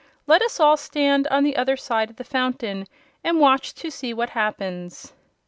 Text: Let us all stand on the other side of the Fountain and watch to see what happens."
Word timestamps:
Let 0.25 0.41
us 0.41 0.59
all 0.59 0.77
stand 0.77 1.27
on 1.27 1.43
the 1.43 1.55
other 1.55 1.77
side 1.77 2.09
of 2.09 2.15
the 2.15 2.23
Fountain 2.23 2.87
and 3.23 3.39
watch 3.39 3.75
to 3.75 3.91
see 3.91 4.15
what 4.15 4.31
happens." 4.31 5.13